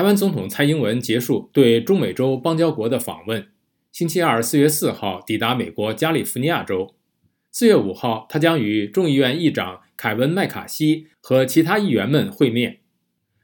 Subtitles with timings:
[0.00, 3.48] 台湾总统蔡英文结束对中美洲邦交国的访问，
[3.92, 6.94] 星期二四月四号抵达美国加利福尼亚州。
[7.52, 12.78] 四月五号，他将与众议院议长凯文·麦卡锡和其他议员们会面。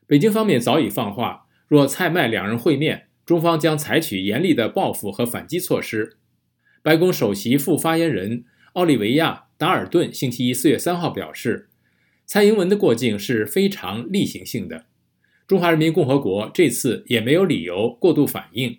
[0.06, 6.16] 北京方面早已放话，若蔡麦两人会面，中方将采取严厉的报复和反击措施。
[6.82, 11.68] 白宫首席副发言人奥利维亚·达尔顿星期一四月三号表示，
[12.24, 14.86] 蔡英文的过境是非常例行性的。
[15.46, 18.78] 中华人民共和国这次也没有理由过度反应。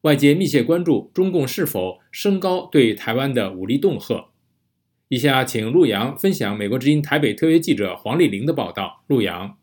[0.00, 4.28] 外界密切关注中共是否升高对台湾的武力恫吓。
[5.08, 9.02] 以下请陆阳分享美国之音台北特约记者黄丽玲的报道。
[9.08, 9.56] 陆阳，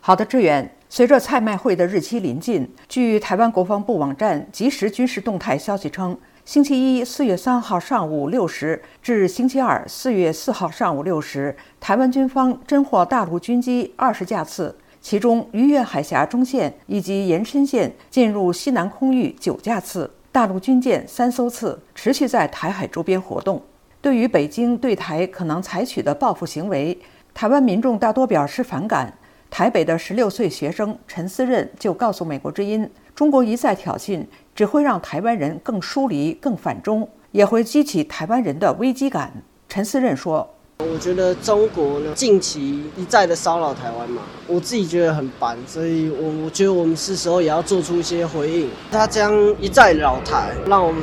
[0.00, 0.72] 好的，志远。
[0.88, 14.76] 随着蔡麦会的日期临近，据台湾国防部网站即时军事动态消息称，星期一四月三号上午六时至星期二四月四号上午六时，台湾军方侦获大陆军机二十架次。
[15.08, 23.62] 其中，逾越海峡中线以及延伸线进入西南空域九架次，大陆军舰三艘次，持续在台海周边活动。
[24.00, 26.98] 对于北京对台可能采取的报复行为，
[27.32, 29.16] 台湾民众大多表示反感。
[29.48, 34.26] 台北的十六岁学生陈思任就告诉美国之音：“中国一再挑衅，
[34.56, 39.32] 只会让台湾人更疏离、更反中，也会激起台湾人的危机感。”
[39.70, 40.55] 陈思任说。
[40.78, 48.70] 我觉得中国呢近期一再的骚扰台湾嘛，我自己觉得很烦，所以我我觉得我们是时候也要做出一些回应。
[48.90, 51.02] 他将一再扰台，让我们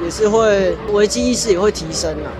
[0.00, 2.30] 也是会危机意识也会提升啊。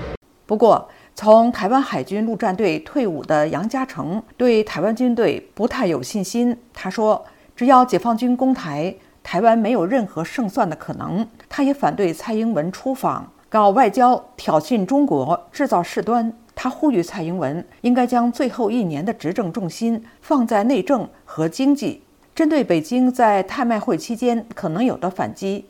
[0.47, 6.57] 不过，从台湾海军陆战队退伍的杨嘉诚对台湾军队不太有信心。
[6.73, 16.33] 他说：“只要解放军攻台，台湾没有任何胜算的可能。”他也反对蔡英文出访搞外交，挑衅中国，制造事端。
[16.55, 22.03] 他呼吁蔡英文应该将最后一年的执政重心放在内政和经济。
[22.35, 25.67] 针对北京在泰麦会期间可能有的反击，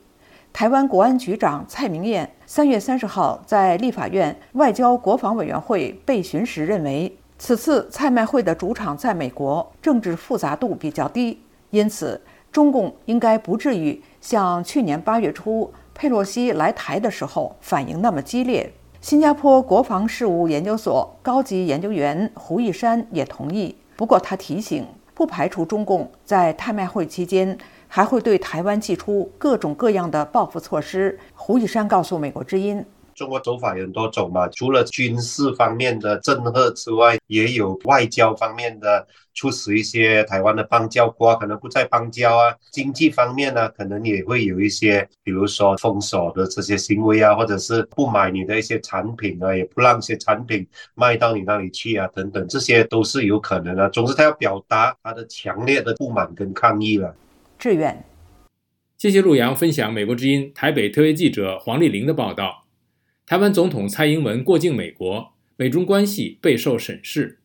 [0.53, 12.21] 台湾国安局长蔡明彦三月三十号在立法院外交国防委员会备询时认为，此次蔡麦会的主场在美国，政治复杂度比较低，因此
[12.53, 18.73] 中共应该不至于像去年八月初佩洛西来台的时候反应那么激烈。
[19.03, 27.59] 新加坡国防事务研究所高级研究员胡一山也同意，不过他提醒，不排除中共在拍卖会期间
[27.89, 31.19] 还会对台湾寄出各种各样的报复措施。
[31.35, 32.83] 胡一山告诉美国之音。
[33.15, 42.55] 中国走法有很多种嘛，除了军事方面的震慑之外，也有外交方面的，促使一些台湾的邦交国可能不再邦交啊。
[42.71, 53.89] 经济方面呢，可能也会有一些，比如说封锁的这些行为啊，或者是不买你的一些产品啊，也不让一些产品卖到你那里去啊，等等，这些都是有可能的。
[53.91, 57.15] 总之，他要表达他的强烈的不满跟抗议了。
[57.59, 58.05] 志愿，
[58.99, 62.62] 谢谢陆洋分享美国之音台北特约记者黄丽玲的报道。
[63.33, 67.39] 台湾总统蔡英文过境美国，美中关系备受审视。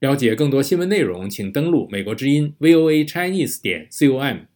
[0.00, 4.49] 了解更多新闻内容，请登录美国之音 VOA Chinese 点 com。